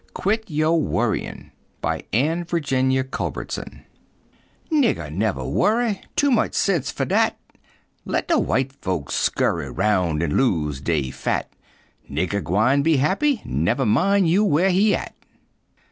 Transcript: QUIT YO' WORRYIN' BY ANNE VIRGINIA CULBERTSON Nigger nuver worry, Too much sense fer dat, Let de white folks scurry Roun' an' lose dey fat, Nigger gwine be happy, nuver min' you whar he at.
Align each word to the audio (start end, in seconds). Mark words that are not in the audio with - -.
QUIT 0.15 0.49
YO' 0.49 0.73
WORRYIN' 0.73 1.51
BY 1.81 2.03
ANNE 2.11 2.43
VIRGINIA 2.45 3.03
CULBERTSON 3.03 3.85
Nigger 4.71 5.13
nuver 5.13 5.47
worry, 5.47 6.01
Too 6.15 6.31
much 6.31 6.55
sense 6.55 6.89
fer 6.89 7.05
dat, 7.05 7.37
Let 8.03 8.27
de 8.27 8.39
white 8.39 8.73
folks 8.81 9.13
scurry 9.13 9.69
Roun' 9.69 10.23
an' 10.23 10.35
lose 10.35 10.81
dey 10.81 11.11
fat, 11.11 11.53
Nigger 12.09 12.43
gwine 12.43 12.81
be 12.81 12.97
happy, 12.97 13.43
nuver 13.45 13.85
min' 13.85 14.25
you 14.25 14.43
whar 14.43 14.69
he 14.69 14.95
at. 14.95 15.13